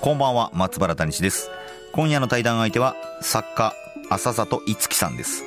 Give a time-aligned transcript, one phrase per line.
[0.00, 1.50] こんばんは松原谷氏です。
[1.92, 3.74] 今夜の対談相手は作家
[4.10, 5.42] 浅里いつきさんです。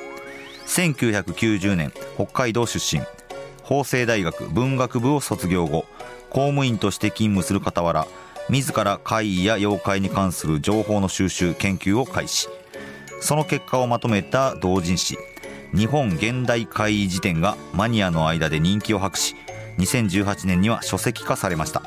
[0.66, 3.02] 1990年北海道出身。
[3.62, 5.86] 法政大学文学部を卒業後
[6.30, 8.06] 公務員として勤務する傍ら
[8.48, 12.48] 自ら怪異や妖怪に関する情報の収集研究を開始。
[13.20, 15.16] その結果をまとめた同人誌
[15.72, 19.36] 日本現代怪異辞典がマニアの間で人気を博し
[19.78, 21.82] 2018年には書籍化されました。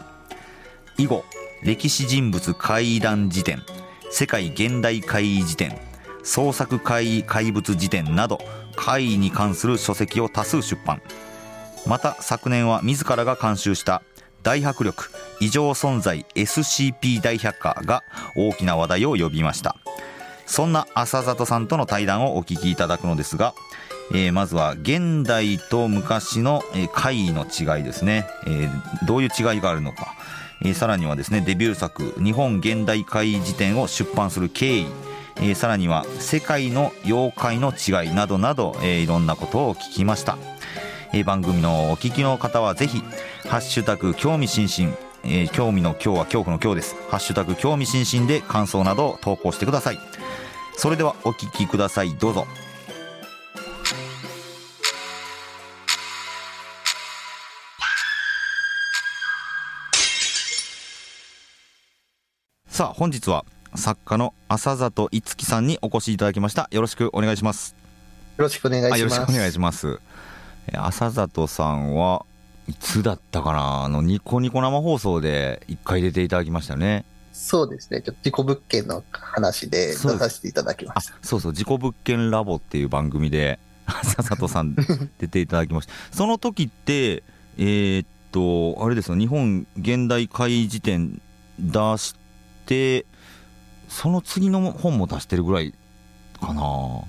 [0.97, 1.25] 以後
[1.63, 3.63] 歴史人物怪談辞典
[4.11, 5.79] 世界現代怪異辞典
[6.21, 8.39] 創作怪異怪物辞典など
[8.75, 11.01] 怪異に関する書籍を多数出版。
[11.87, 14.03] また昨年は自らが監修した
[14.41, 18.03] 大迫力異常存在 SCP 大百科が
[18.35, 19.77] 大きな話題を呼びました。
[20.45, 23.53] そんな浅里さんとの対談をお聞きいただくのですが、
[24.11, 26.61] えー、まずは現代と昔の、
[26.93, 30.15] 怪異の違いですね、えー、どういう違いがあるのか、
[30.63, 34.87] えー、さらにはですねデビュー作「日本現代怪異辞典」を出版する経緯
[35.37, 40.37] えー、さらには世界の妖怪の違いなどなど、えー、いろんなことを聞きました、
[41.11, 43.01] えー、番組のお聞きの方はぜひ
[43.49, 46.95] 「ハッシュタグ興味津々」えー、興味の今日は恐怖の今日です。
[47.09, 49.99] ハッシュタグ興味津々で感想などを投稿してください。
[50.75, 52.47] それではお聞きくださいどうぞ
[62.73, 66.67] さあ本日は作家の浅里いつきさんにお越しいただきました。
[66.71, 67.75] よろしくお願いします。
[68.35, 68.99] よろしくお願いします。
[68.99, 69.99] よろしくお願いします。
[70.73, 72.25] 浅里さんは
[72.67, 73.83] いつだったかな？
[73.83, 77.05] あのニコニコ生放送で一回出ていただきましたね。
[77.31, 81.13] そうですね、ちょっと事故物件の話で出させていただきました。
[81.21, 81.53] そうそう。
[81.53, 83.59] 事故物件ラボっていう番組で、
[84.01, 84.75] 笹戸さん
[85.19, 85.93] 出ていただきました。
[86.11, 87.21] その時って、
[87.59, 91.21] えー、っと、あれですよ、日本現代会辞典
[91.59, 92.15] 出し
[92.73, 93.05] て、
[93.87, 95.73] その次の本も出してるぐらい
[96.41, 97.03] かな。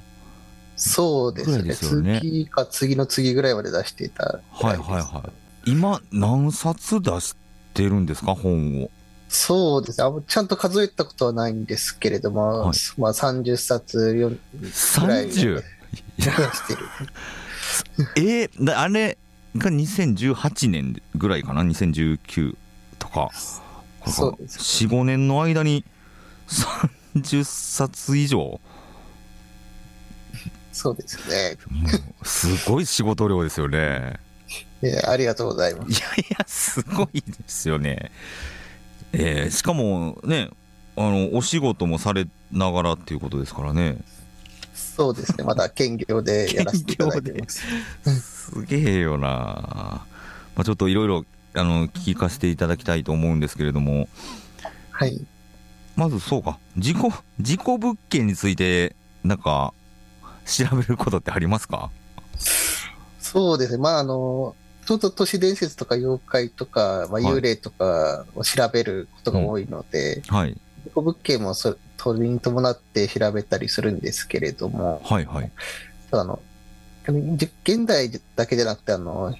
[0.76, 5.24] そうですね、すね次か次の次ぐらいまで出していたはいはいは
[5.66, 5.70] い。
[5.70, 7.36] 今、何冊出し
[7.72, 8.90] てるんですか、本を。
[9.28, 10.10] そうですね。
[10.26, 14.38] ちゃんと数えたことはないんですけれども、はい、まあ30冊ぐ
[15.06, 15.30] らい 30?
[15.30, 15.62] してる。
[18.16, 19.16] えー、あれ
[19.56, 22.56] が2018年ぐらいかな、2019
[22.98, 23.30] とか。
[24.06, 25.84] そうです、4、5年の間に
[26.48, 28.60] 30冊以上。
[30.72, 31.56] そうですね。
[32.24, 34.18] すごい仕事量ですよね。
[35.06, 35.90] ありがとうございます。
[35.90, 38.10] いやいや、すごいですよね。
[39.16, 40.50] えー、しかもね
[40.96, 43.98] あのお仕事もされながらっていうことですからね
[44.74, 47.62] そうですねまだ兼業でやらせていただいてます
[48.50, 50.06] すげえよな、ま
[50.56, 54.08] あ、ちょっといろいろ聞かせていただきたいと思うんですけれども。
[54.90, 55.24] はい。
[55.96, 56.58] まずそうか。
[56.76, 59.72] 事故事故物件についてなんか
[60.44, 61.90] 調べることってありますか？
[63.20, 63.78] そうですね。
[63.78, 64.54] まああの
[64.86, 70.60] ちょっと都市伝説とか妖怪とか、まあ、幽霊とかを調べることが多いので、はい、
[70.94, 75.50] 物件もそそれに伴って調べたりするんですけれども、はいはい、
[76.10, 76.38] あの
[77.06, 79.34] 現代だけじゃなくてあの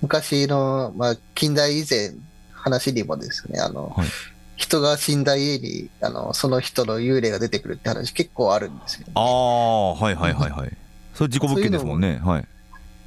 [0.00, 2.12] 昔の、まあ、近代以前
[2.52, 4.08] 話にもですねあの、はい、
[4.56, 10.76] 人が死んだ家にあのその人の幽霊が出てくるって話結構あるんですよ、ね、ああはいはいはいはい。
[11.14, 12.20] それ事故物件ですもんね。
[12.24, 12.46] はい。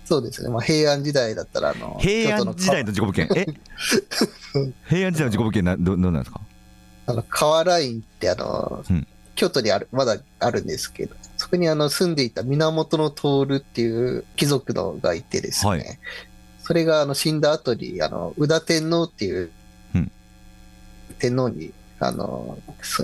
[0.06, 3.46] そうですね、まあ、平安時代だったらあの、平安時代の事故物件、え？
[4.88, 6.42] 平安時代の事故物件など、どうなんですか？
[7.08, 16.00] あの川ラインってあの、うん、京都にあるまだあるんですけど、そこにあの住んでいた源徹っていう貴族のがいてですね、はい、
[16.64, 19.52] それがあの死んだ後にあの宇田天皇っていう
[21.20, 22.58] 天皇にあの、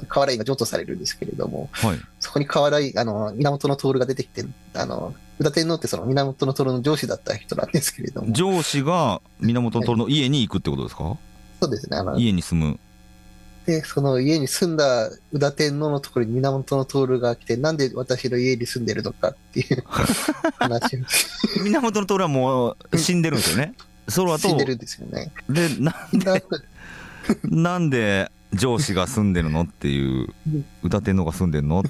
[0.10, 8.34] 河原院が譲渡されるんですけれども、はい、そこに河原院、あの、源徹が出てきて、あの、宇田天皇ってその源徹の上司だった人なんですけれども。
[8.34, 11.18] 上司が源徹の家に行くってことですか、はい、
[11.62, 11.98] そうですね。
[11.98, 12.80] あの家に住む。
[13.70, 19.84] で、その家に住んだ宇田天皇のところに源徹が来て、なんで私の家に住んでるのかっていう
[20.58, 21.00] 話を。
[21.64, 23.76] 源徹はもう死んでるんですよね。
[24.08, 24.40] その後。
[24.40, 25.32] 死んでるんですよね。
[25.48, 26.44] で、なんで、
[27.44, 30.34] なん で上司が住んでるのっていう
[30.82, 31.84] 歌天皇が住んでるのっ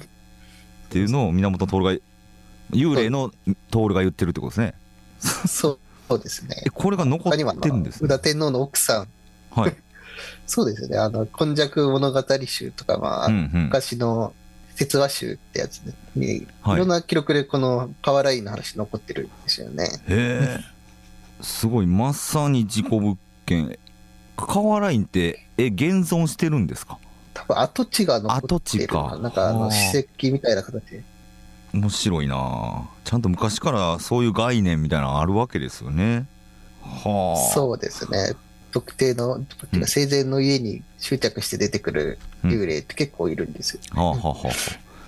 [0.90, 1.98] ていうのを源徹が
[2.72, 3.32] 幽霊の
[3.70, 4.74] 徹が言ってるってことですね
[5.46, 5.78] そ
[6.10, 9.08] うですねこれが残ってるんです、ね、宇田天皇の奥さん
[9.58, 9.74] はい
[10.46, 14.32] そうですねあの「今昔物語集」とか、まあ、うんうん、昔の
[14.74, 15.80] 説話集ってやつ
[16.16, 19.84] に、はい、いろんな記録でこの川ラインの話残ってるんですよね。
[19.84, 20.60] へえ。
[21.42, 23.78] すごい、まさに事故物件。
[24.36, 26.98] 川ラインって、え、現存してるんですか？
[27.34, 29.18] 多分跡地が残ってる跡地か。
[29.20, 31.02] なんかあの、史跡みたいな形で。
[31.74, 36.26] 面白いなちゃんと昔からそういう概念みたいなのあるわけですよね。
[36.82, 37.54] はあ。
[37.54, 38.32] そうですね。
[38.70, 39.44] 特定の、
[39.86, 44.50] 生前の家に執着して出てくる幽霊って結構いるんですよ、うん、はあ、はあはあ、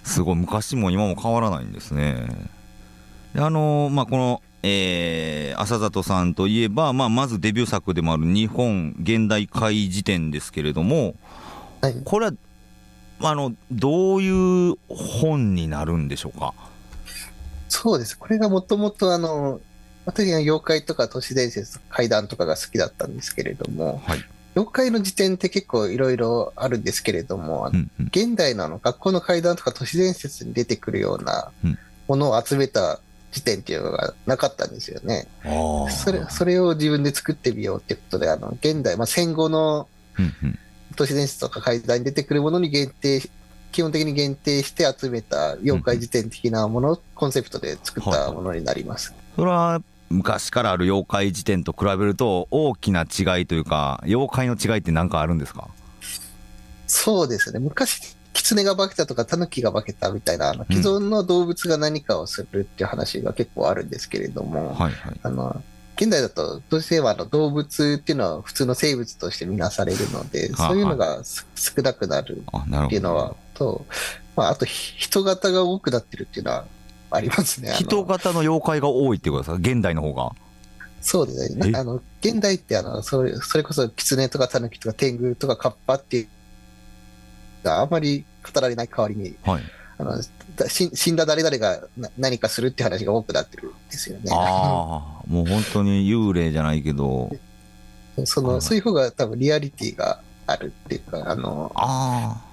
[0.05, 2.27] すごい、昔も今も変わらないんですね。
[3.35, 11.15] であのー、まあ、この、えー、浅里さんといえば、まあ、まずデビュー作でもある日本現代会辞典ですけれども、
[11.81, 12.33] はい、これは
[13.25, 16.55] あのどういう本になるんでしょうか？
[17.69, 19.61] そうです、これがもともとあの
[20.05, 31.51] 私は妖怪とか都市伝説、怪談とかが好きだったんですけれども、はい、妖怪の辞典って結構いろいろあるんですけれども、うんうん、現代のあの学校の怪談とか都市伝説に出てくるような
[32.09, 32.99] ものを集めた
[33.31, 35.27] 辞典っていうのがなかったんですよね。
[35.89, 39.89] それそれを自分で作ってみようってことで、あの現代、まあ、戦後の
[40.97, 43.23] 都市伝説とか怪談に出てくるものに限定
[43.73, 49.15] 基本的に限定して集めた妖怪辞典的なもの、コンセプトで作ったものになります。
[49.35, 49.83] それは
[50.13, 55.69] 昔からある妖怪辞典と比べると大きな違いというか妖怪の違いって何かあるんですか？
[56.87, 57.59] そうですね。
[57.59, 65.63] 昔狐が化けたとか狸が化けたみたいなあの既存の動物が何かをするっていう話が結構あるんですけれども、うんはいはい、あの
[65.97, 71.23] 現代だとどうしてもあの動物っていうのは普通の生物として見なされるので、そういうのが
[71.55, 72.43] 少なくなる
[72.87, 73.85] っていうのはと、
[74.35, 76.65] まあ、あと人型が多くなってるっていうのは
[77.15, 77.73] ありますね。
[77.73, 79.57] 人型の妖怪が多いってことですか？
[79.57, 80.33] 現代の方が。
[81.01, 81.73] そうですね。
[81.77, 86.29] あの、現代ってあの、それそれこそ狐とか狸とか天狗とかカッパっていう
[87.65, 88.25] があんまり
[88.55, 89.63] 語られない代わりに、はい、
[89.99, 90.21] あの
[90.69, 91.81] 死んだ誰々が
[92.19, 94.31] 何かするって話が多くなってるんですよね。
[94.33, 97.31] ああ、もう本当に幽霊じゃないけど。
[98.27, 102.52] その、そういう方が多分リアリティがあるっていうか、あの、ああ。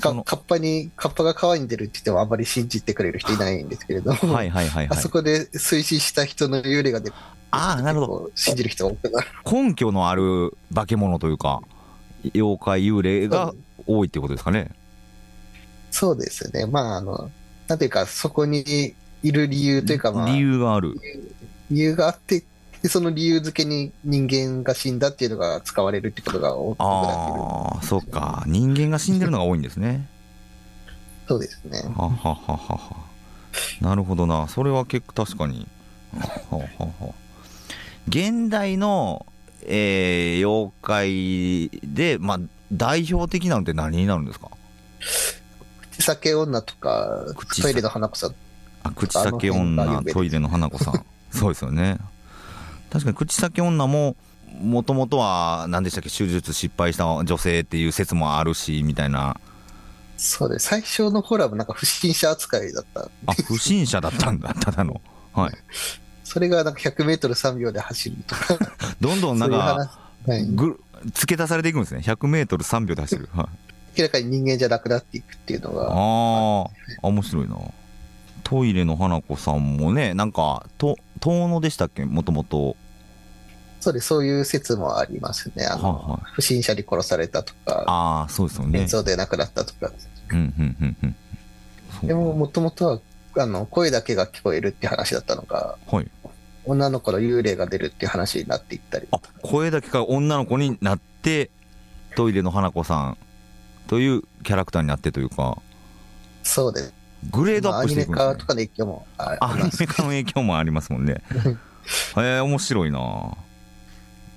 [0.00, 7.14] かカッパに、カッパが川に出るって言ってもあんまり信じてくれる人いないんですけれども、はいはいはい、はい、あそこで推進した人の幽霊が出る。
[7.52, 8.30] ああ、なるほど。
[8.34, 9.28] 信じる人が多くなる。
[9.44, 11.62] 根拠のある化け物というか、
[12.34, 13.54] 妖怪、幽霊が
[13.86, 14.70] 多いってことですかね。
[15.90, 16.66] そうですね。
[16.66, 17.30] まあ、あの、
[17.66, 20.94] なんていうか、そこにいる理由というか、まあ、理由がある。
[21.70, 22.44] 理由があって
[22.82, 26.88] で、その理由付けに人間が死んだっていうのが使われるってことが多くなっ
[27.26, 27.42] てる。
[27.42, 28.42] ああ、そうか。
[28.46, 30.08] 人間が死んでるのが多いんですね。
[31.28, 31.82] そうですね。
[31.96, 32.96] ははははは。
[33.80, 34.48] なるほどな。
[34.48, 35.68] それは結構確かに。
[36.12, 36.66] はは
[36.98, 37.14] は
[38.08, 39.26] 現代の、
[39.66, 42.40] えー、妖怪で、まあ、
[42.72, 44.48] 代表的なのって何になるんですか？
[45.98, 47.26] 口裂女とか、
[47.60, 48.34] トイレの花子さん。
[48.82, 51.04] あ、口裂女、トイレの花子さん。
[51.30, 51.98] そうですよね。
[52.90, 54.16] 確かに口先女も、
[54.60, 59.36] もともとは、何でしたっけ、手術失敗した女性っていう説もあるし、みたいな。
[60.16, 60.66] そうです。
[60.66, 63.08] 最初の頃はなんか不審者扱いだった。
[63.26, 65.00] あ、不審者だったんだ、 ただの。
[65.32, 65.52] はい。
[66.24, 68.58] それがなんか100メートル3秒で走るとか。
[69.00, 69.90] どんどんなんか、
[70.26, 70.78] はい、ぐ
[71.12, 72.02] 付け足されていくんですね。
[72.04, 73.28] 100メートル3秒で走る。
[73.32, 73.46] はい。
[73.98, 75.88] 明らかに人間じゃなくなっていくっていうのが。
[75.88, 75.90] あ
[77.02, 77.56] あ、面白いな。
[78.44, 82.76] トイレの花子さんもね、なんか、と遠野でしたっけ、もともと。
[83.80, 85.64] そうです、そういう説もありますね。
[85.66, 88.80] あの、ははい、不審者に殺されたとか、ああ、そうですよね。
[88.80, 89.90] 演奏で亡くなったとか。
[90.30, 91.06] うん、うん、うん、う
[92.04, 92.06] ん。
[92.06, 93.00] でも、もともとは、
[93.36, 96.10] あの、声だけが聞こえるって話だったのが、はい。
[96.66, 99.08] 女の子の幽霊が出るっていう話になっていったり。
[99.10, 101.50] あ、声だけが女の子になって、
[102.16, 103.18] トイレの花子さん
[103.88, 105.60] というキャラクターになってというか。
[106.42, 106.99] そうです。
[107.30, 111.22] グレードアップしていくんです、ね、アニメ化とかの影響もあアニメ化の影響もありますもんね。
[112.16, 113.36] へえ面白いな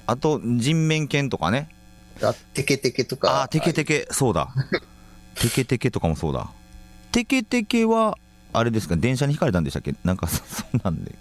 [0.06, 1.70] あと、人面犬とかね。
[2.22, 3.44] あ、テケテケとか。
[3.44, 4.50] あ、テケテケ、そうだ。
[5.36, 6.50] テケテケとかもそうだ。
[7.12, 8.18] テケテケは、
[8.52, 9.96] あれですか、電車にひかれたんでしたっけ？
[10.04, 10.42] なんか、そ
[10.78, 11.16] んなんで。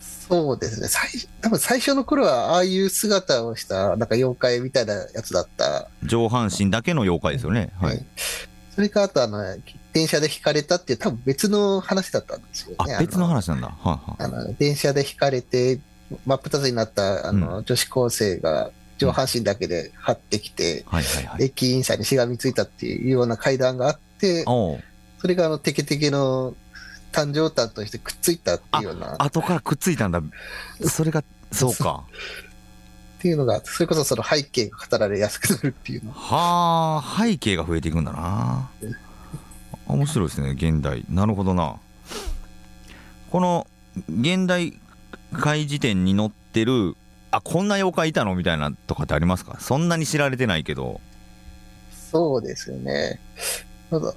[0.00, 0.88] そうですね。
[0.88, 1.10] 最
[1.42, 5.88] 多分最初の頃は、ああいう姿をした、なんか妖怪みたいなやつだった。
[6.02, 7.70] 上半身だけの妖怪ですよね。
[7.78, 8.04] はい。
[8.74, 9.38] それか、あと、あの、
[9.92, 12.94] 電車で引かれたっていう、多分別の話だったんですよね。
[12.94, 13.68] あ、別の話なんだ。
[13.68, 14.22] はいはい。
[14.24, 15.80] あの、電車で引かれて、
[16.26, 20.84] 真っ二つになった、あの、女子高生が、上半身だけで張ってきて、
[21.40, 24.80] 駅員さんにしがみついたっていうような階段があって、そ
[25.24, 26.54] れがあのテケテケの
[27.12, 29.16] 誕生誕としてくっついたっていうような。
[29.18, 30.22] 後からくっついたんだ。
[30.88, 32.04] それが、そうか。
[33.18, 36.12] っていうのが、それこそその背景が語られやすくなるっていうの。
[36.12, 38.70] はあ、背景が増えていくんだな。
[39.86, 41.04] 面白いですね、現代。
[41.08, 41.76] なるほどな。
[43.30, 43.66] この
[44.08, 44.78] 現代
[45.32, 46.96] 怪辞典に載ってる、
[47.30, 48.34] あこんな妖怪いたの？
[48.34, 49.58] みたいなとかってありますか？
[49.60, 51.00] そんなに知られてないけど。
[52.10, 53.20] そうですよね。
[53.90, 54.14] ただ、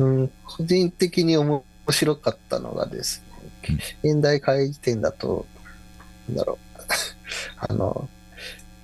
[0.00, 3.22] うん、個人的に面白かったのがです
[3.68, 5.46] ね、現代怪辞典だと、
[6.28, 6.78] なんだろう、
[7.58, 8.08] あの、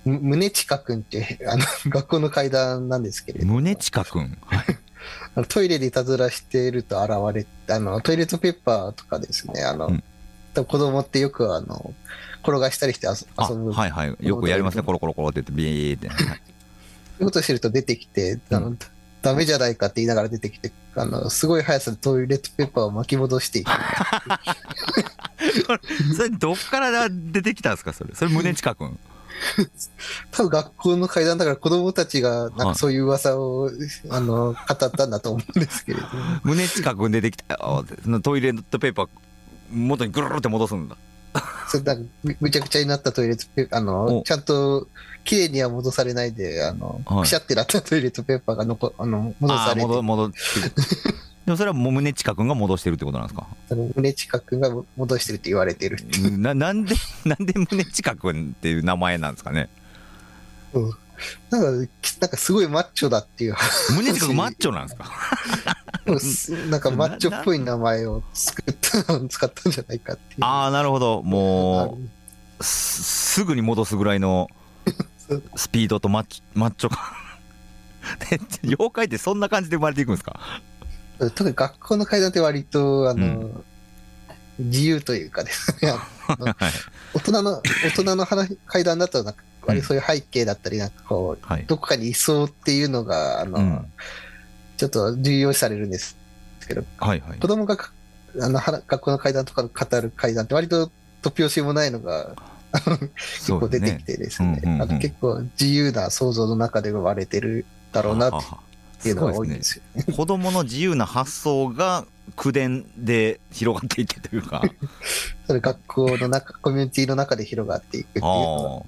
[0.04, 3.61] 宗近くんってあの、学校の階段なんですけれども。
[3.61, 4.38] 宗近くん？
[4.42, 4.64] はい。
[5.49, 10.02] トイレでいたずらしていると現れ、あの、トイレットペーパーとかですね、あの、うん、
[10.52, 11.94] 子供ってよくあの、
[12.42, 13.72] 転がしたりして遊ぶ。
[13.72, 14.16] はいはい。
[14.20, 16.08] よくやりますね、コロコロコロって言って、ビーって。
[16.08, 16.32] そうい
[17.22, 18.78] うことしてると出てきて、あの、うん、
[19.22, 23.70] ダメじゃないかって言いながら出てきて、あの、すごい速さでトイレットペーパーを巻き戻していく。
[26.16, 28.14] それ、どっから出てきたんですか、それ。
[28.14, 28.99] それ、宗近くん。
[30.30, 33.70] 多分学校の階段だから子供たちがなんかそういう噂を、
[34.11, 36.06] あの語ったんだと思うんですけれど。
[36.44, 37.56] 胸近くに出てきた。
[38.23, 39.09] トイレットペーパー
[39.73, 40.97] 元にぐるるって戻すんだ。
[41.68, 44.88] それなんかぐちゃぐちゃになったトイレットペーパーあのちゃんと
[45.25, 49.87] 綺麗には戻されないであの、はい、くしゃってなったトイレットペーパーがのこあの戻されて。
[49.87, 50.38] 戻戻って
[51.50, 53.47] でもそれはもう宗近くんが戻してるってことなんですか？
[53.97, 55.99] 宗近くんが戻してるって言われてる
[56.38, 56.95] ななんで
[57.26, 59.69] なんで宗近くんっていう名前なんですかね？
[60.75, 60.90] うん。
[61.50, 61.88] なんか
[62.21, 63.57] なんかすごいマッチョだっていう
[63.90, 64.95] 宗近くんマッチョなんで
[66.21, 66.66] すか？
[66.71, 70.45] なんかマッチョっぽい名前を作った使ったんじゃないかっていう。
[70.45, 71.23] ああなるほど。
[71.25, 71.99] も
[72.61, 74.49] うすぐに戻すぐらいの
[75.57, 76.99] スピードとマッチマッチョ感
[78.64, 80.38] 妖怪ってそんな感じで生まれていくんですか？
[81.28, 83.64] 特に学校の階段って割と、あの、うん、
[84.58, 85.92] 自由というかですね、
[87.14, 88.26] 大人の、大人の
[88.66, 93.86] 階段だと、なんか、割そういう背景だったり、なんかこう、はい、どこかにいそうっていうのが、あの、うん、
[94.78, 96.16] ちょっと重要視されるんです
[96.66, 97.76] けど、はいはい、子供が
[98.40, 100.90] あの学校の階段とか語る階段って割と
[101.22, 102.34] 突拍子もないのが、
[103.38, 104.62] 結構出てきてですね、
[105.00, 108.46] 結構自由な想像の中で生まれてるだろうなって
[109.00, 114.62] っていうのが多いんですよ、ね、 子供の自由な発想が口伝で広がっていってというか。
[115.47, 118.87] それ学校の中コミュニティの中で広がっていくっていうの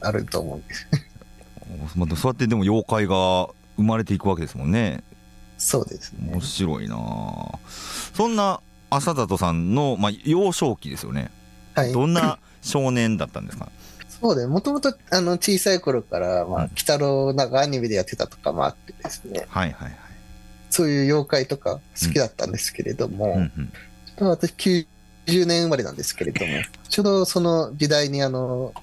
[0.00, 0.86] があると思うんです。
[2.16, 5.02] そうやってでも妖怪が生まれていくわけですもんね。
[5.58, 6.30] そうですね。
[6.32, 6.96] 面白いな
[8.14, 8.60] そんな
[8.90, 11.30] 浅里さんの、まあ、幼少期ですよね、
[11.74, 13.70] はい、どんな少年だったんですか？
[14.20, 19.96] そうで、もともとあの小さい頃から、まあ、鬼太郎なんかアニメでやってたとかもあってですね、はいはいはい。
[20.70, 23.72] そういう妖怪とか好きだったんですけれども、うんうん
[24.18, 24.52] うん、私
[25.26, 26.52] 90年生まれなんですけれども、
[26.88, 28.74] ちょうどその時代にあの、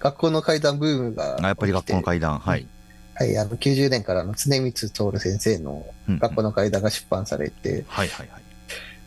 [0.00, 2.66] 学校の怪談ブームがやっぱり学校の怪談、はい。
[3.14, 8.42] はい、あの90年からの常光徹先生の学校の怪談が出版されて、うんうん、はいはいはい。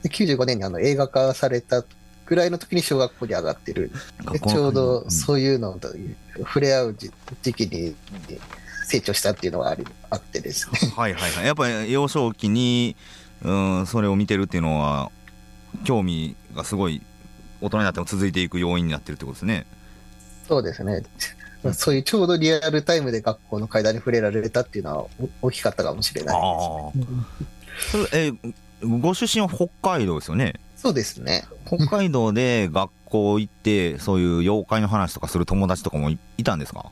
[0.03, 1.84] で95年にあの映画化された
[2.27, 3.91] ぐらいの時に小学校に上がってる。
[4.48, 5.89] ちょうどそういうのと
[6.39, 6.96] 触れ合う
[7.41, 7.96] 時期に
[8.86, 10.91] 成長したっていうのがありあってですね。
[10.96, 11.46] はいはいはい。
[11.46, 12.96] やっぱり幼少期に、
[13.43, 15.12] うん、それを見てるっていうのは、
[15.86, 17.01] 興味がすごい
[17.62, 19.65] 大人になっても続いていく要因になってるってことですね。
[20.48, 21.03] そうですね。
[21.74, 26.41] そういうちょうどリアルタイムで学校の階段に触れられたっていうのは大きかったかもしれない
[26.93, 28.31] です、ね。
[28.84, 30.53] えご出身は北海道ですよね。
[30.77, 31.43] そうですね。
[31.65, 36.86] 北海道で学校行って、そういう妖怪の話とかする友達とかもいたんですか？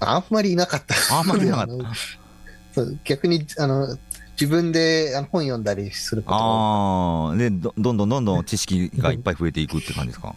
[0.00, 0.94] あんまりいなかった。
[1.18, 1.72] あんまりいなかった
[2.74, 3.96] そう逆に、あの、
[4.32, 10.34] 自分で本読んだりすることああ、でど、どんどんどんどん知識がいっぱい増えていくって感じですか？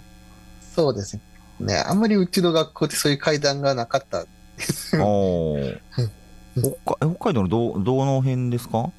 [0.76, 1.20] そうです
[1.60, 1.78] ね。
[1.78, 4.26] あんまりうちの学校ってそういう階段がなかった。
[6.56, 8.92] 北海道のどどの辺ですか？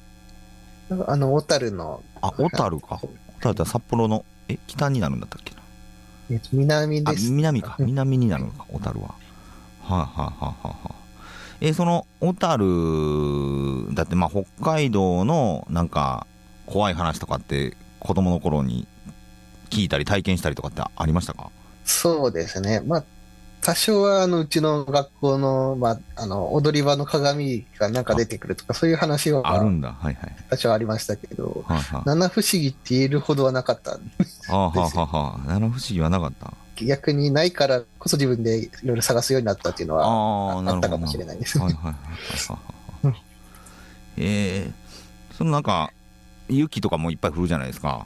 [1.07, 2.01] あの、小樽の。
[2.21, 2.99] あ、小樽か。
[3.49, 5.61] 小樽は札幌の、え、北になるんだったっけな？
[6.31, 7.31] えっと、南です。
[7.31, 7.75] 南か。
[7.79, 9.13] 南になるのか、小樽は。
[9.83, 10.95] はいはいはいはい。
[11.61, 16.27] えその小樽だってまあ北海道のなんか
[16.65, 18.87] 怖い話とかって子供の頃に
[19.69, 21.49] 聞いたり体験したりとかってありましたか？
[21.85, 23.03] そうですねまあ
[23.65, 34.51] 多少はあのうちの学校の,、まあ、あの踊り場の鏡がなんか出てくるとかそういう話はあるんだ、はいはい、多少ありましたけど、はは七不思議って言えるほどはなかったんです。
[34.51, 36.53] はははは七不思議はなかった。
[36.75, 41.57] 逆にないからこそ自分でいろいろ探すようになったっていうのはあったかもしれないです。
[41.57, 41.91] はいはいは
[43.03, 43.15] いはい。
[44.17, 45.91] えー、そのなんか、
[46.49, 48.05] 雪とかもいっぱい降るじゃないですか。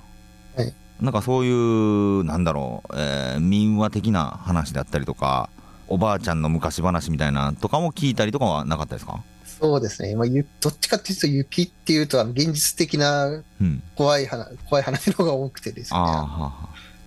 [1.00, 1.06] はい。
[1.06, 5.50] なんかそういう、なんだろう、えー、民話的な話であったりとか、
[5.88, 9.24] おばあちゃんの昔話みたいなとかも聞いたりとかはなかったですか？
[9.60, 10.28] そうですね、まあ、
[10.62, 13.44] どっちかっていうと、雪っていうと、現実的な
[13.96, 16.00] 怖い話、うん、怖い話の方が多くてですね、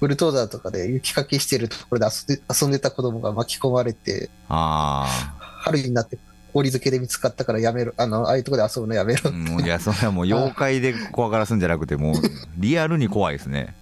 [0.00, 6.18] ブルトーザーとかで雪かきしてるところで遊んで遊んでた子供が巻き込まれて、春になって
[6.52, 12.14] 氷漬けで見つかったからやめろ、あの、ああいうところで遊ぶのやめろもういや、それはもう妖怪で怖がらすんじゃなくて、もう
[12.58, 13.74] リアルに怖いですね。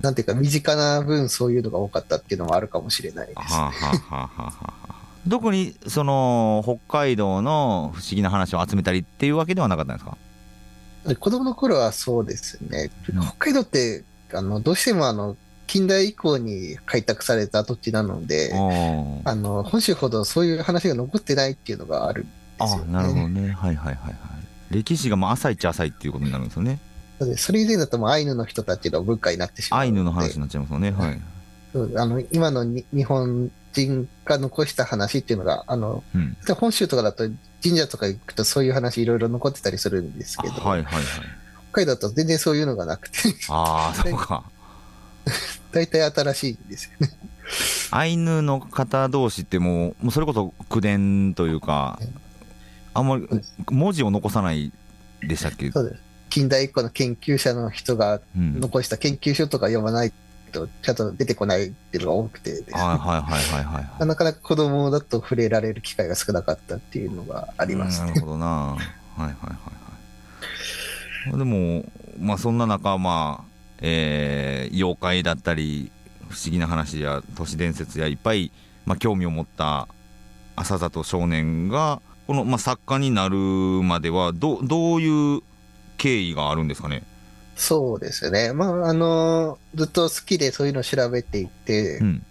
[0.00, 3.44] なんていうか、身近な分、そういうのが多かったっていうのもあるかもしれないです、ね。
[3.44, 4.52] はははは。
[5.28, 10.16] 特にその北海道の不思議な話を集めたりっていうわけではなかったんですか？
[11.20, 18.52] 子供の頃はそうですね、北海道ってあのどうしてもあの近代以降に開拓された土地なので、
[19.24, 24.14] あの本州ほどそういう話が残ってないっていうのがあるんですよ、ね、あなるほどね、はいはいはいはい。
[24.70, 26.78] 歴史がもう浅いっちゃ浅いっていうことになるんですよね。
[27.36, 31.20] それ以前だともうアイヌの人たちの文化になってしまうアイヌの話になっちゃいますよね、はい。
[31.96, 37.24] あの今の日本人が残した話っていうのが、あの、うん、本州とかだと
[37.62, 41.04] 神社とか行くとそういう話いろいろ残ってたりするんですけど、はいはいはい、
[41.70, 44.44] 北海道だと全然そういうのがなくてああ、そうか。
[45.72, 47.10] 大体新しいんですよね。
[47.90, 51.98] アイヌの方同士ってもう、もうそれこそ口伝というか、
[52.94, 53.26] あんまり
[53.70, 54.72] 文字を残さない
[55.22, 56.11] でしたっけそうです。
[56.32, 60.12] 近代以降の研究者の人が残した研究書とか読まない
[60.50, 68.46] と、ちゃんと出てこないっていうのが多くて、はいはいはいはい、なかなか子供だと触れられる機会が少なかったっていうのがあります、ね、なるほどな。
[68.46, 69.32] はいはいは
[71.26, 71.38] いはい。
[71.38, 71.84] でも、
[72.18, 73.44] まあそんな中、まあ、
[73.82, 75.92] えー、妖怪だったり、
[76.30, 78.50] 不思議な話や都市伝説やいっぱい、
[78.86, 79.86] まあ、興味を持った
[80.56, 85.42] 浅里少年が、この、まあ、作家になるまではど、どういう
[86.02, 87.04] 経緯があるんですかね？
[87.54, 88.52] そうですね。
[88.52, 92.26] まあ、あの、ずっと好きでそういうのを調べていて、うん、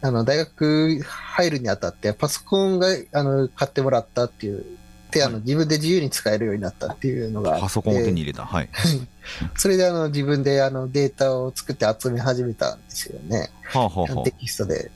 [0.00, 4.64] あの、大学入るにあたって、パソコンが、あの、買ってもらったっていう、
[5.12, 8.44] で、あの、自分で自由に使えるようになったっていうのがパソコンを手に入れた。
[8.46, 8.68] はい。
[9.54, 13.50] それで、あの、自分で、あの、データを作って集め始めたんですよね。
[13.62, 14.90] はあはあ、テキストで。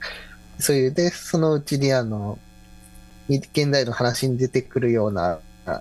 [0.58, 2.36] そういう、で、そのうちに、あの、
[3.28, 5.38] 現代の話に出てくるような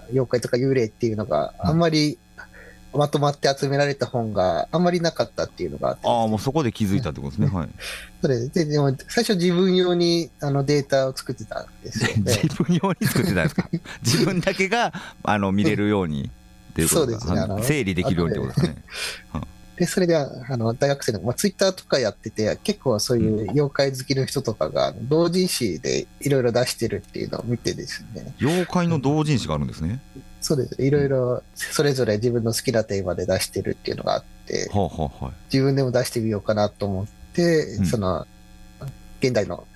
[0.09, 2.19] 妖怪とか幽霊っていうのがあんまり
[2.97, 7.47] まとまって集められた本があんまりなかったっていうのがあって、ああ、もうそこで気づいたってことですね。
[7.47, 7.69] はい。
[8.21, 12.33] それで、でも最初自分用にあのデータを作ってたんですよ、ね。
[12.43, 13.69] 自分用に作ってたんですか？
[14.03, 16.29] 自分だけがあの見れるように
[16.71, 17.41] っていうことですね。
[17.63, 18.83] 整理できるようにってことですね。
[19.77, 28.33] で、それで、あの、大学生の、まあ、ツイッターとかやってて、結構そういう妖怪好きの人とかが、同人誌でいろいろ出してるっていうのを見てですね。
[28.41, 29.99] 妖怪の同人誌があるんですね。
[30.47, 30.81] そうです。
[30.81, 38.25] いろいろ、それぞれ自分の好きなテーマで出してるっていうのがあって、はあはあ、自分でも出してみようかなと思って、うん、その、
[39.19, 39.67] 現代の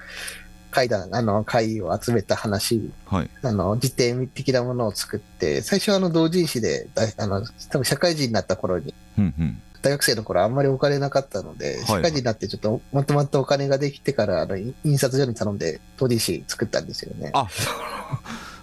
[0.71, 9.61] 会談、あの、会を集めた話、はい、あの、辞典的なものを作って、最初はあの、同人誌で、あの、多分社会人になった頃に、うんうん。
[9.81, 17.31] 大学生の頃あんまりお金なかったので、社会人になってちょっとまとまったお金ができてから、あの、印刷所に頼んで、同人誌作ったんですよね。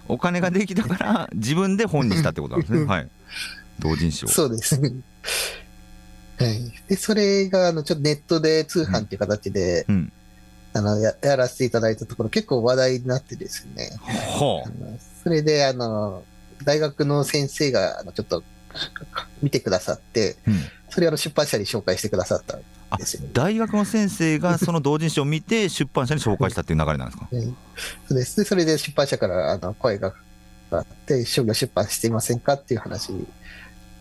[0.09, 2.85] あ、お金ができたから自分で本にしたってことなんですね。
[2.85, 3.09] はい。
[3.79, 4.27] 同人誌を。
[4.27, 4.91] そうですね。
[6.37, 6.71] はい。
[6.87, 10.11] で、それが、あの、ちょっとネットで通販っていう形で、うん、
[10.73, 13.91] あのや、やらせていただいたところ結構話題になってですね。
[14.03, 14.71] はあ、
[15.23, 16.23] それで、あの、
[16.63, 18.43] 大学の先生が、あの、ちょっと、
[19.41, 22.59] 見てくださって、うん、それあの出版社に紹介してくださった
[23.33, 27.27] 大学の先生が その同人誌を見て出版社に紹介したっていう流れなんですか、
[28.07, 28.37] そうです。
[28.37, 30.13] でそれで出版社からあの声が
[30.71, 33.27] あって商業出版していませんかっていう話に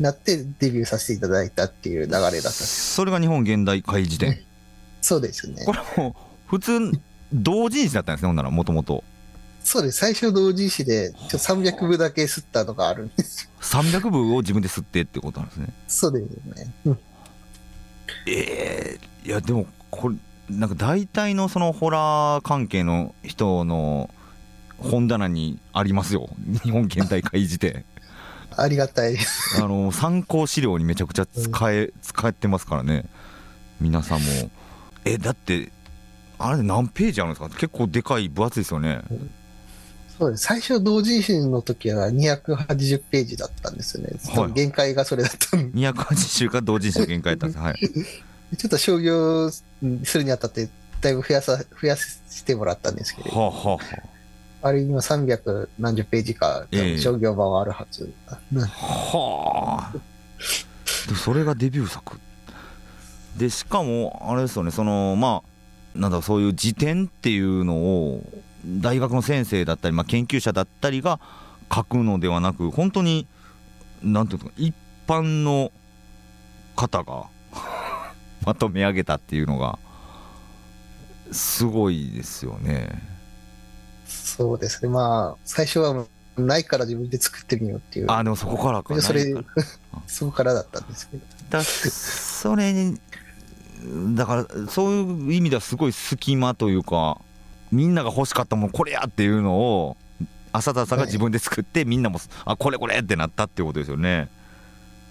[0.00, 4.40] なってデビューさせていただいたっていう流れだったそれが日本現代会辞典。
[5.00, 5.64] そうですね。
[5.64, 6.92] これも普通
[7.32, 9.04] 同人誌だったんですねほんならもともと。
[9.62, 9.98] そうです。
[9.98, 15.68] 最初同人誌でちょ300部だけ吸ったのがあるんです300部を自分で吸ってってことなんですね。
[15.88, 16.98] そうですね、うん
[18.26, 20.16] ええー、いやでもこれ
[20.50, 24.10] なんか大体のそのホラー関係の人の
[24.78, 26.28] 本棚にありますよ。
[26.64, 27.84] 日本現代会辞典
[28.56, 29.16] ありがたい。
[29.56, 33.04] あの参考資料にめちゃくちゃ使え、うん、使ってますからね。
[33.80, 34.26] 皆さんも。
[35.04, 35.70] えだって
[36.38, 37.48] あれ何ページあるんですか？
[37.50, 39.30] 結構でかい分厚いですよね、うん
[40.18, 40.44] そうです。
[40.44, 45.78] 最初同人誌の時は280ページだったんですよね、はい、限界がそれだったんで。
[45.78, 47.60] 280が同人誌の限界だった。
[47.60, 48.10] んですは
[48.52, 48.56] い。
[48.56, 49.62] ちょっと商業す
[50.14, 50.68] るにあたって
[51.00, 53.78] だいぶ増やさ、増やしてもらったんですけど、はあは
[54.62, 54.72] あ、あ。
[54.72, 56.66] れ今300何十ページか、
[56.98, 58.12] 商業版はあるはず。
[58.26, 59.94] はあ。
[61.14, 62.18] それがデビュー作。
[63.36, 68.22] で、しかも、あれですよね、その、まあ、なんだそういう辞典っていうのを、
[68.64, 71.20] 大学の先生だったり、まあ、研究者だったりが
[71.72, 73.26] 書くのではなく、本当に、
[74.02, 74.74] なんていうか、一
[75.06, 75.72] 般の
[76.76, 77.26] 方が
[78.44, 79.78] まとめ上げたっていうのが、
[81.32, 83.02] すごいですよね。
[84.06, 88.06] そうですね、まあ、最初はないから自分で作ってみようっていう。
[88.08, 89.00] あ、でもそこからか。
[89.00, 89.34] それ、
[90.06, 91.22] そこからだったんですけど。
[91.50, 92.98] だそれに、
[94.14, 97.20] だからそういう意味ではすごい隙間というか、
[97.72, 99.96] みんなが欲しかったものこれやっていうのを、
[100.52, 104.28] 浅田さんが自分で作って、みんなも、あ、これこれってなったっていうことですよね。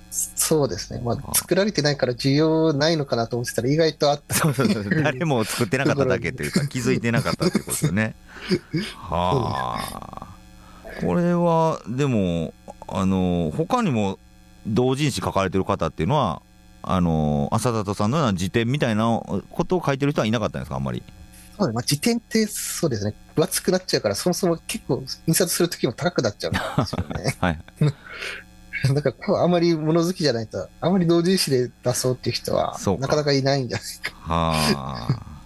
[0.09, 8.15] そうですね、まあ、作られてないから需要ないのかなと思ってたら、意外とあったそうそうそう誰も作ってなかっただけというか、 気づいてなかったってことですよね。
[8.95, 9.77] は
[10.21, 10.27] あ、
[11.01, 12.53] これはでも、
[12.87, 14.17] あの他にも
[14.65, 16.41] 同人誌書かれてる方っていうのは、
[16.81, 21.03] あの浅田さんのような辞典みたいなことを書いてる人はいなかったんですか、あんまり？
[21.57, 27.35] そうまあ、辞典ってそうですね、分厚くなっちゃうから、そもそも結構、印刷するときも高くなっちゃうんですよね。
[27.41, 27.59] はい、
[28.93, 34.33] だからあまり物好きじゃないと、あまり同人誌で出そうっていう人は、なかなかいないんじゃないか。
[34.33, 35.37] はあ。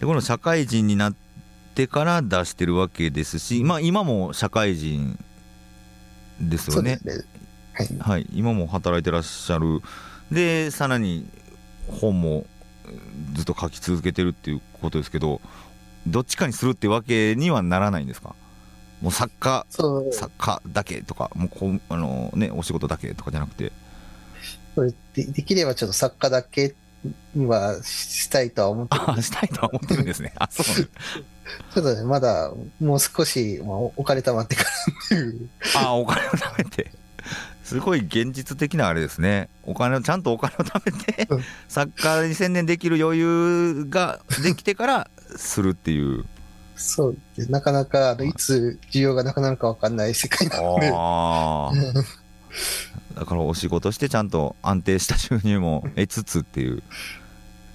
[0.00, 1.14] で、この社会人になっ
[1.76, 5.16] てから出してるわけですし、まあ今も社会人
[6.40, 6.98] ですよね。
[7.04, 7.12] ね
[7.74, 8.26] はい、はい。
[8.34, 9.80] 今も働いてらっしゃる。
[10.32, 11.28] で、さらに
[11.86, 12.44] 本も
[13.34, 15.40] ずっと書き続けてるっていうことですけど、
[16.06, 18.34] どっちかにするってわけにはならないんですか？
[19.00, 23.72] もう作家、作家だけとか、もうこあの、ね、お仕事だけとかじゃなくて。
[25.14, 26.74] でできればちょっと作家だけ
[27.34, 30.32] にはしたいとは思ってるあしたいとは思ってるんですね。
[30.38, 30.64] あ、そう。
[31.74, 35.48] ちょっとね、まだもう少し、まあ、お金貯まってからっていう。
[35.76, 36.90] あ、お金を貯めて。
[37.64, 39.48] すごい現実的なあれですね。
[39.62, 41.28] お金を、ちゃんとお金を貯めて、
[41.68, 46.24] 作家に専念できる余裕ができてからするっていう。
[46.74, 50.90] そうでなかなかいつ需要がなくなるか分かんない世界なので。
[53.14, 56.82] だからお仕事してちゃんと安定した収入も得つつっていう。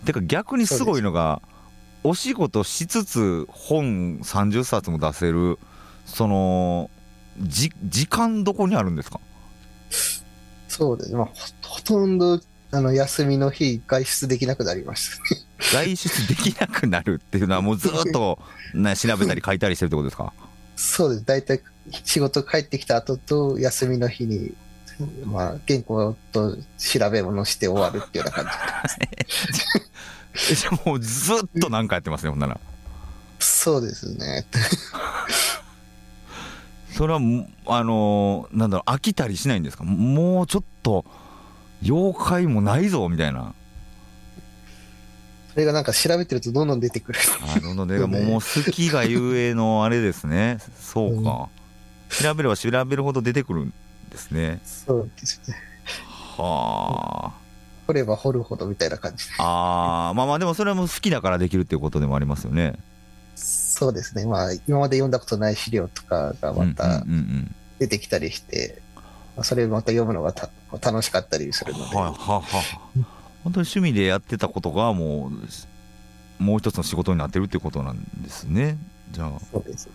[0.06, 1.42] てか逆にすごいのが、
[2.04, 5.58] お仕事しつつ本30冊も出せる、
[6.06, 6.90] その、
[7.40, 9.20] じ時間どこにあるんですか？
[10.68, 11.28] そうですね、まあ、
[11.64, 12.40] ほとんど
[12.72, 15.42] あの休みの日、外出できなくなりましたね。
[15.72, 18.40] 外出できなくなるっていうのは、もうずっと、
[18.74, 20.34] ね、調べたり書いたりしてるってことですか？
[20.76, 21.62] そうです、大体
[22.04, 24.54] 仕事帰ってきた後と、休みの日に、
[25.26, 28.54] まあ、原稿と調べ物して終わるっていうような感
[30.38, 32.60] じ じゃもうずっと何かやってますね、ほんなら。
[33.40, 34.46] そうですね。
[36.98, 39.84] それは、あのー、なんだろう、飽きたりしないんですか？
[39.84, 41.06] もうちょっと。
[41.84, 43.54] 妖怪もないぞみたいな。
[45.54, 47.20] それがなんか調べてるとどんどん出てくる。
[47.56, 50.58] あどんどん出て もう好きがゆえのあれですね。
[50.80, 51.50] そうか、
[52.10, 53.74] うん、調べれば調べるほど出てくるん
[54.10, 54.60] ですね。
[54.66, 55.56] そうですね。
[56.38, 57.32] はあ。
[57.86, 59.26] 掘れば掘るほどみたいな感じ。
[59.38, 62.74] ああまあまあでもそれも好きだからできるっていうことでもありますよね
[63.78, 67.04] そうですねまあ今まで読んだことない資料とかがまた
[67.78, 68.82] 出てきたりして、
[69.44, 70.34] それまた読むのが
[70.82, 71.96] 楽しかったりするので。
[71.96, 72.42] はいはは
[73.44, 75.32] 本当に趣味でやってたことがも
[76.40, 78.78] うもう一つの仕事になってるってことなんですね。
[79.12, 79.32] じゃあ。
[79.52, 79.92] そうですね。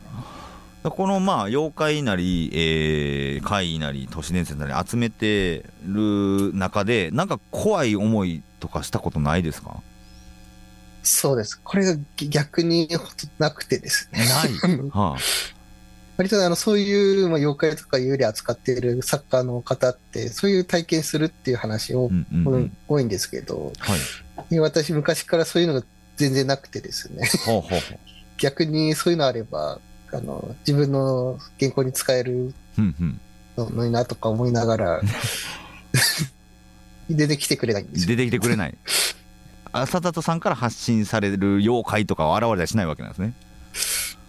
[0.85, 9.83] このまあ妖怪なり、えー、怪異なり都市伝説なり集めてる中でなんか怖い思いとかしたことないですか？
[11.03, 11.61] そうです。
[11.63, 12.89] これが逆に
[13.39, 14.21] なくてですね。
[14.21, 14.79] ない。
[14.91, 15.19] はあ、
[16.17, 23.97] 割とあのそういう、まあ、妖怪とか幽霊扱っている作家の方って、そういう体験するっていう話を、うんうんうん、多いんですけど、は
[24.51, 25.85] い、私、昔からそういうのが
[26.17, 27.99] 全然なくてですね、ほうほうほう
[28.39, 29.81] 逆にそういうのあれば、
[30.13, 32.55] あの自分の原稿に使える
[33.57, 35.01] のになとか思いながら、
[37.09, 38.77] 出てきてくれないんです出てきてくれない。
[39.73, 43.33] 浅田さんから発信される妖怪とかは現れたりしないわけなんですね。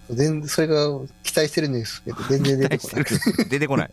[0.10, 0.76] 全それが
[1.24, 3.06] 期待してるんですけど、全然出てこない。
[3.50, 3.92] 出てこない。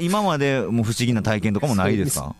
[0.00, 2.34] 今までも不思議な体験とかもないですか？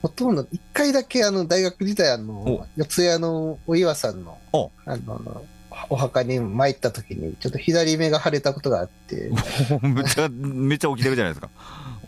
[0.00, 4.38] ほとんど、一回だけあの大学時代、あの四谷のお岩さんの
[4.86, 5.44] あの
[5.90, 9.30] お墓に参った時に、ちょっと左目が腫れたことがあって。
[9.82, 11.50] めっちゃ、めっちゃ起きてるじゃないですか。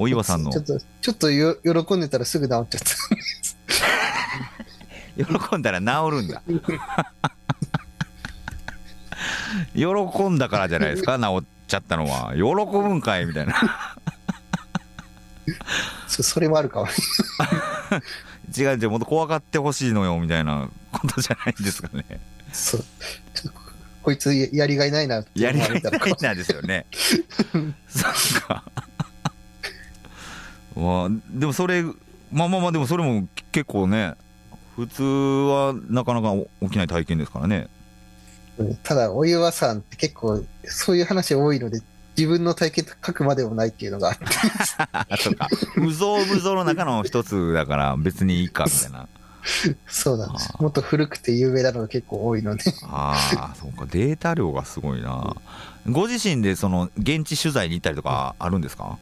[0.01, 0.51] お岩さんの。
[0.51, 2.87] ちょっと、ちょっとよ喜んでたらすぐ治っちゃった。
[5.51, 6.43] 喜んだら治るんだ。
[9.75, 9.85] 喜
[10.31, 12.33] んだからじゃないですか治っちゃったのは。
[12.35, 13.55] 喜ぶんかいみたいな。
[16.09, 16.89] そそれもあるかも。
[18.57, 22.07] 違う違うもっと怖がってほしいのよみたいなことじゃないんですかね。
[22.55, 22.85] そう。
[24.03, 25.83] こいつやりがいないなやりがいない
[26.23, 26.87] なんですよね。
[27.89, 28.13] そっ
[28.47, 28.65] か
[30.77, 31.83] まあでもそれ
[32.33, 34.15] まあまあまあでもそれも結構ね
[34.77, 37.69] 普通はなかなか起きない体験ですからね。
[38.83, 41.81] ただお岩さんって結構そういう話多いので
[42.17, 44.27] 自分の体験と書くまでもないっていうのがあって。
[45.23, 45.49] そうか。
[45.77, 49.09] 無造無造の中の一つだから別にいいかみたいな。
[49.87, 50.53] そうなんです。
[50.61, 52.63] もっと古くて有名なのが結構多いので。
[52.85, 53.87] ああそうか。
[53.91, 55.35] データ量がすごいな。
[55.89, 58.99] ご自身でその現地取材に行ったりとかあるんですか、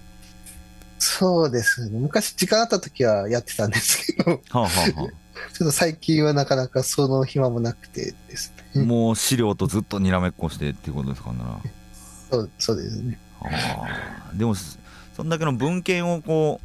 [0.99, 1.99] そうですね。
[1.99, 5.11] 昔時間あった時はやってたんですけど、はあはあ、ちょっ
[5.59, 8.83] と最近はなかなかその暇もなくてですね。
[8.85, 11.61] もう資料とずっとにらめっこしてっていうことですかなら
[12.31, 13.19] そうそうですね。
[13.41, 14.33] あ。
[14.35, 16.61] でもそんだけの文献をこ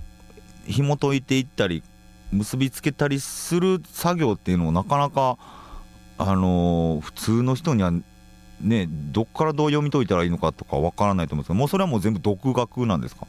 [0.68, 1.84] う紐解いていったり
[2.32, 5.38] 結びつけたりする作業っていうのをなかなか
[6.18, 7.92] あのー、普通の人には
[8.62, 13.28] ねどっからどう読み解いたらいいのかとかわからないと思うんですけどもうそれはもう全部独学なんですか？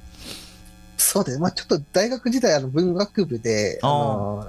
[0.96, 4.48] そうです、まあ、ちょっと大学時代あの文学部であの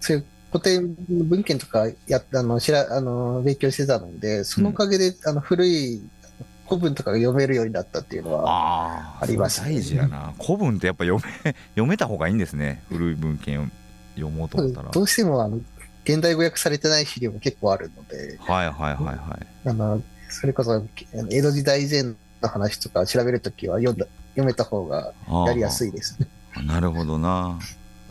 [0.00, 6.02] そういう古典文献とかやあのしらあの勉強してたのでそのおかげで、うん、あの古い
[6.70, 10.32] 古文とかが読めるようになったっていうのはあります、ね、大事やな。
[10.40, 12.82] 古文ってやっぱ読め 読めた方がいいんですね。
[12.88, 13.66] 古い文献を
[14.14, 14.90] 読もうと思ったら。
[14.90, 15.60] どうしてもあの
[16.04, 18.38] 現代語訳されてない資料も結構あるので。
[18.38, 19.68] はいはいはいはい。
[19.68, 20.84] あのそれこそ
[21.30, 22.14] 江戸時代以前の
[22.48, 25.12] 話とか調べるときは読んだ読めた方が
[25.46, 26.20] やりやすいです。
[26.20, 26.28] ね
[26.66, 27.58] なるほどな。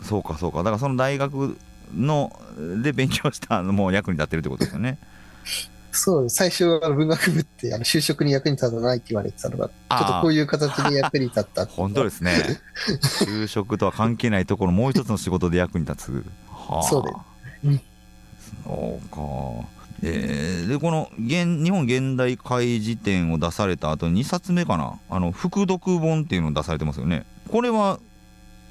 [0.04, 0.60] そうかそうか。
[0.60, 1.58] だからその大学
[1.94, 2.32] の
[2.84, 4.98] で勉強したのも役に立ってるってことですよね。
[5.92, 12.60] そう、最初は文学部ってあの就職に役に立たないって言われてたのが、ちょっとこういう形で役に立った本当ですね。
[13.26, 16.26] 就職とは関係ないところ、もう一つの仕事で役に立つ。
[16.48, 17.10] はあ、そうで
[17.62, 17.84] す、ね。
[18.64, 19.79] そうか。
[20.02, 25.00] えー、でこの現日本現代会辞典を出された後2冊目かな？
[25.10, 27.26] あの副読本っていうのを出されてますよね。
[27.50, 28.00] これは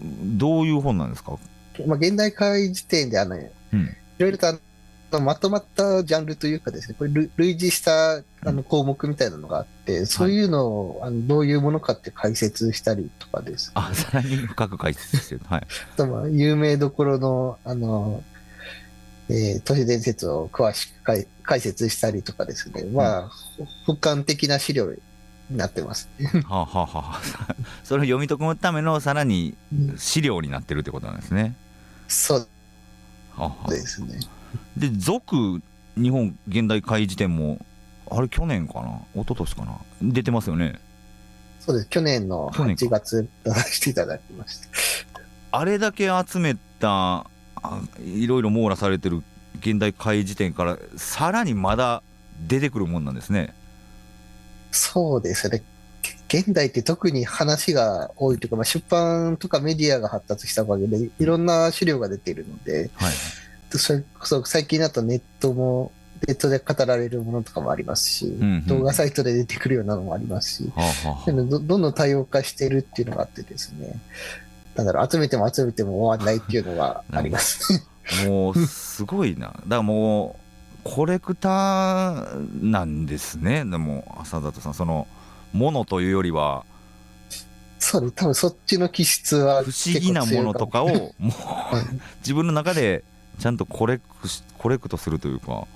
[0.03, 1.33] どういう本なんですか、
[1.87, 3.41] まあ、現代会辞典であの、う
[3.77, 3.89] ん、い
[4.19, 15.41] ろいろとまとまったジャンルというかですね、これ類似したあの項目みたいなのがあって、そういうのをあのどういうものかって解説したりとかです、ね、あ、さらに深く解説してる。
[15.47, 15.67] はい。
[15.97, 18.23] とまあ有名どころの、あの、
[19.31, 23.31] えー、都市伝説を詳しく解解説したりとかですね、まあ、
[23.87, 24.99] 俯瞰的な資料に
[25.57, 26.27] なってます、ね。
[26.47, 27.21] はあ、はあはあ、
[27.85, 29.57] それを読み解くためのさらに
[29.97, 31.55] 資料になってるってことなんですね。
[32.07, 32.49] そう
[33.71, 34.21] ですね。
[34.77, 35.63] で続
[35.97, 37.65] 日本現代会辞典も
[38.11, 39.01] あれ去年かな？
[39.15, 39.79] 一昨年かな？
[40.03, 40.79] 出てますよね。
[41.61, 41.89] そうです。
[41.89, 44.69] 去年の8月出させていただきました。
[45.51, 47.27] あれだけ集めた
[48.05, 49.23] いろいろ網羅されてる
[49.61, 52.03] 現代会辞典からさらにまだ
[52.47, 53.55] 出てくるもんなんですね。
[54.71, 55.63] そうですね。
[56.29, 63.13] 現代って特に話が多いというか、まあ、出版とかメディアが発達したおかげでいろんな資料が出ているので、はい
[63.77, 65.93] それこそ最近だとネットも、
[66.27, 73.95] ネットで語られるものとかもありますし、うんうん、動画サイトで出てくるようなのもありますし、はあはあ、どどんどん多様化してるっていうのがあってですね、
[74.79, 77.85] なんだろう、集めても集めても終わらないっていうのがあります。
[78.27, 79.49] もう、すごいな。
[79.49, 80.37] だからも
[80.85, 85.09] う、コレクターなんですね、でも、浅里さん、その、
[85.53, 86.65] ものというよりは、
[87.81, 90.89] そうね、多分そっちの気質は不思議なものとかを、
[91.19, 91.29] も。
[91.29, 91.33] う、
[92.21, 93.03] 自分の中で
[93.41, 94.05] ちゃんとコレク
[94.59, 95.67] コレクトするというか。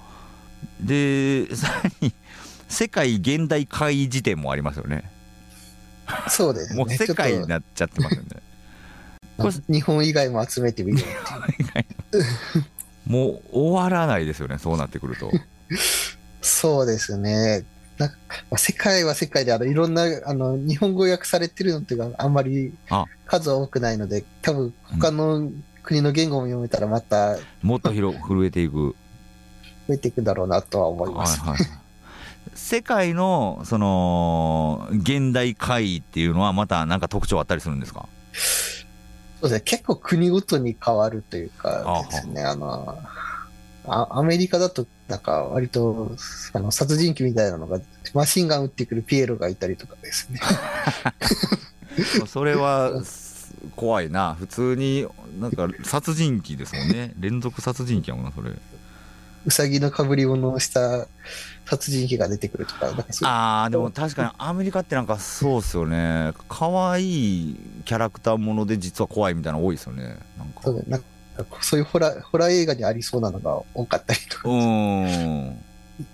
[0.80, 2.12] でさらに
[2.68, 5.10] 世界現代会辞典もありますよね。
[6.28, 6.78] そうですね。
[6.78, 8.28] もう世界になっちゃってますよね
[9.42, 11.04] これ日本以外も集めてみる
[13.06, 15.30] もう終わらないですよねそうなってくると。
[16.40, 17.64] そうですね。
[17.98, 18.10] な
[18.56, 22.72] 世界は世界であのいろんなあの日本語訳されてるのっていうかあんまり
[23.26, 25.50] 数多くないので多分他の
[25.82, 28.94] 国の言語も読めたらまたもっと広震えていく。
[29.88, 31.66] 増えていくだろうなとは思います、はいはい、
[32.54, 38.08] 世界のその現代会っていうのはまた何か特徴あったりするんですか？
[39.42, 39.60] そうですね。
[39.64, 42.42] 結構国ごとに変わるというかですね。
[42.44, 42.96] あの
[43.84, 46.12] あアメリカだとなんか割と
[46.52, 47.80] あの殺人鬼みたいなのが
[48.14, 50.38] マシンガン撃ってくるピエロがいたりとかですね。
[52.26, 53.02] それは
[53.74, 54.34] 怖いな。
[54.34, 55.08] 普通に
[55.40, 57.12] なんか殺人鬼ですもんね。
[57.18, 58.52] 連続殺人鬼やもんなそれ
[59.44, 61.06] うさぎのかぶり物をした
[61.64, 66.32] 殺人鬼が出てくるとかなんかああでも確かにアメリカってなんかそうっすよね。
[66.48, 70.16] 可愛いキャラクターもので実は怖いみたいなの多いですよね。
[70.38, 70.62] なんか。
[70.62, 71.06] そうなんか
[71.60, 74.48] そういうホラホラー映画にありそうなのが多かったりとか。
[74.48, 75.58] うん。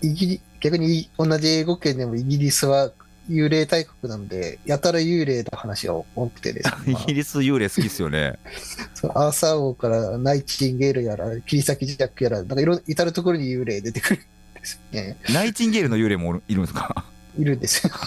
[0.02, 2.90] イギリ逆に同じ英語圏でもイギリスは
[3.28, 6.92] 幽霊大国なので、やたら幽霊の話が多くてですね。
[7.04, 8.38] イギリス幽霊好きっすよね。
[8.94, 14.18] そうアーサー王からナイチンゲールやら、切り裂きジャックやら、なんかいろ至るところに幽霊出てくるん
[14.54, 15.16] ですね。
[15.30, 17.04] ナイチンゲールの幽霊もいるんですか？
[17.38, 17.92] いるんですよ。
[17.94, 17.98] ア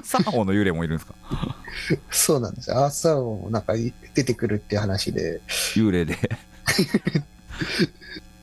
[0.00, 1.14] ーサー王の幽霊もいるんですか？
[2.10, 3.74] そうなんですアーサー王もなんか
[4.14, 5.40] 出てくるって話で。
[5.74, 6.16] 幽霊で。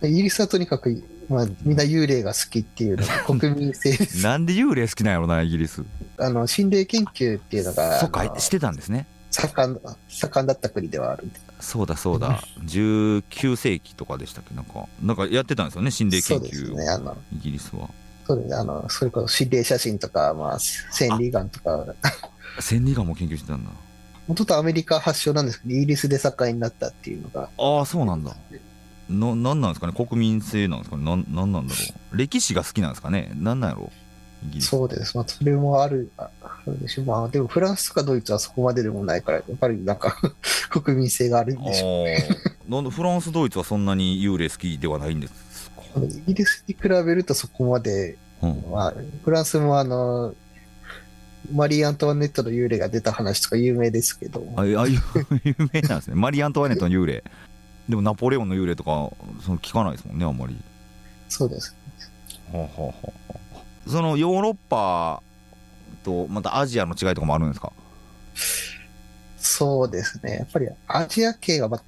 [0.04, 4.24] イギリスはとにかくまあ、みんな幽霊が好きっていうのが 国民性です。
[4.24, 5.84] なんで幽霊好きなんやろな、イギリス。
[6.18, 9.06] あの、心霊研究っていうのが、そっか、してたんですね。
[9.30, 11.30] 盛ん、盛んだった国ではある。
[11.60, 14.56] そうだそうだ、19世紀とかでしたっけ？
[14.56, 16.46] なんか、なんかやってたんですよね、心霊研究を。
[16.46, 17.90] そうですね、あの、イギリスは。
[18.26, 21.86] そうですね、あの、それこそ心霊写真とか、まあ、千里眼とか。
[22.60, 23.70] 千里眼も研究してたんだ。
[24.28, 27.50] もともとアメリカ発祥なんですけど、イギリスで盛んになったっていうのが。
[27.58, 28.36] ああ、そうなんだ。
[29.10, 29.94] ななんなんですかね？
[29.94, 31.04] 国民性なんですかね？
[31.04, 31.80] なんなんなんだろ
[32.14, 32.18] う？
[32.18, 33.32] 歴史が好きなんですかね？
[33.36, 33.92] なんなんやろ
[34.56, 34.62] う？
[34.62, 35.18] そうです。
[35.18, 36.30] まあ、それもある、あ
[36.66, 37.04] るでしょ。
[37.04, 40.16] まあ、でもフランスとかドイツはそこまででもないから、やっぱりなんか
[40.72, 42.26] 国民性があるんでしょうね。
[42.70, 45.82] なんでフランス、ドイツはそんなに幽霊好きではないんですか？
[46.06, 48.94] イギリスに比べるとそこまで、うん、まあ、
[49.26, 50.34] フランスもあの、
[51.54, 54.46] マリー・アントワネットの幽霊が出た話とか有名ですけど。
[54.56, 54.78] あ、あ有
[55.74, 56.16] 名なんですね。
[56.16, 57.24] マリー・アントワネットの幽霊。
[57.90, 59.10] でもナポレオンの幽霊とか
[59.44, 60.56] その聞かないですもんねあんまり。
[61.28, 61.76] そうです。
[62.54, 62.94] はあ、はあは
[63.34, 65.22] あ、そのヨーロッパ
[66.04, 67.74] とまたアジアの違いとかもあるんですか？
[69.38, 70.38] そうですね。
[70.38, 71.84] やっぱりアジア系が、まあ、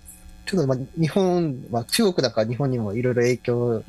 [0.46, 3.84] ちょっとまあ日本、まあ、中国だから日本にもいろいろ影響、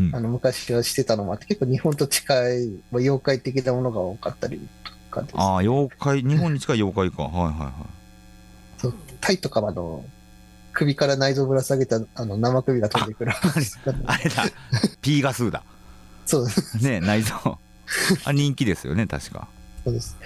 [0.00, 7.24] うん、あの昔はしてたのもあって結構日本と近い、まあ、妖怪的なものが多かったりとか、ね、ああ妖怪日本に近い妖怪か。
[7.24, 7.72] はいはいはい。
[8.78, 10.04] そうタイとかはあの
[10.78, 13.32] 首から内臓ぶら下げたあの生首が飛んでくる。
[14.06, 14.44] あれだ。
[15.02, 15.62] P ガスだ。
[16.24, 16.46] そう。
[16.46, 17.58] ですね内臓。
[18.24, 19.48] あ人気ですよね確か。
[19.84, 20.16] そうです、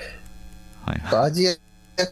[0.84, 1.54] はい、アジア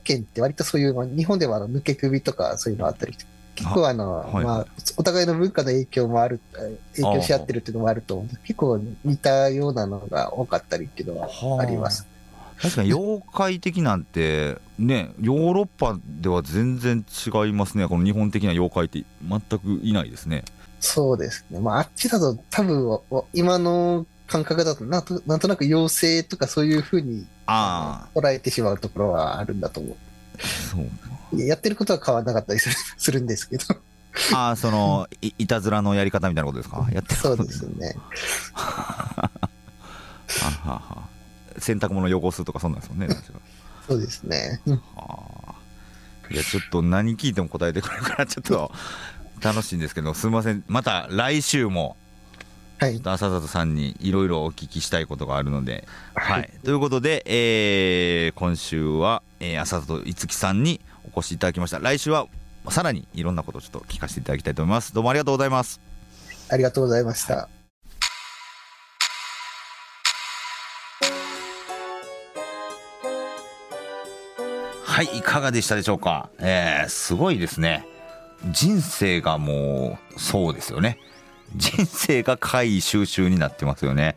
[0.05, 3.16] 圏って割とそういう、まあ、日本ではあの抜け首とかそういうのあったり
[3.57, 6.40] 結構あの、はい、まあ、お互いの文化の影響もある
[6.96, 11.29] 影響し合ってるっていうのもあると思う結構似たようなのが多かったりっていうのは
[11.61, 12.07] あります
[12.62, 17.88] 確かに妖怪的なんてねヨーロッパでは全然違いますね。
[17.88, 20.44] この日本的な妖怪って全くいないですね。
[20.80, 21.58] そうですね。
[21.60, 23.00] まああっちだと多分
[23.32, 29.96] 今の感覚だとなんとなんとなく妖精とかそういうふうに捉えてしまうところはあるんだと思う。
[30.42, 30.78] そ
[31.36, 31.40] う。
[31.42, 33.64] やってることは変わらなかったり するんですけど。
[34.34, 36.86] ああそのいいたずらのやり方みたいなことですか？
[36.92, 37.94] やってそうですね。
[38.54, 39.30] は
[40.64, 41.02] はは
[41.58, 43.08] 洗濯物汚すとかそんなんですもんね。
[43.86, 44.60] そうですね、
[44.94, 45.54] はあ、
[46.30, 48.70] いやちょっと何聞いても答えてくれるからちょっと
[49.42, 50.62] 楽しいんですけどすみません。
[50.68, 51.96] また来週も
[52.78, 60.80] はい、浅里さんにいろいろお聞きしたいことがあるので、はい、はい、ということで、えー、今週は、えー、浅里いつきさんに
[61.14, 61.78] お越しいただきました。
[61.78, 62.26] 来週は
[62.70, 64.94] さらにいろんなことをちょっと聞かせていただきたいと思います。
[64.94, 65.78] どうもありがとうございます。
[66.48, 67.59] ありがとうございました、はい
[75.00, 76.28] はい、いかがでしたでしょうか？
[76.40, 77.86] えー、すごいですね。
[78.50, 80.98] 人生がもう、そうですよね。
[81.56, 84.16] 人生が怪異収集になってますよね。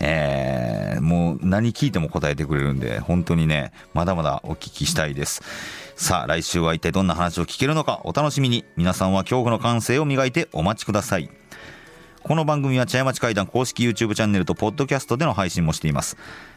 [0.00, 5.42] えー、もう何聞いても答えてくれるんで、本当にね、まだまだお聞きしたいです。
[5.94, 8.64] さあ、来週は一体どんな話を聞けるのかお楽しみに。
[8.78, 11.28] 皆さんは恐怖の感性を磨いてお待ちください。
[12.22, 16.16] この番組は茶屋町会談公式 YouTube チャンネルとポッドキャストでの配信もしています。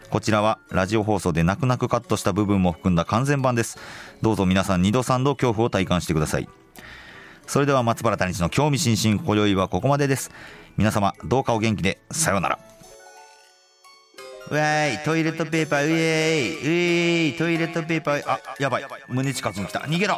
[0.09, 3.77] こちらはラジオ放送で泣く泣くカットした部分も含んだ完全版です。
[4.21, 6.47] どうぞ皆さん2度3度恐怖を体感してください。
[7.45, 10.31] それでは松原谷地の興味津々今宵はここまでです。
[10.77, 12.59] 皆様どうかお元気でさようなら。
[14.49, 20.17] ウェイトイレットペーパーウェイウェイトイレットペーパーあやばい胸近くに来た逃げろ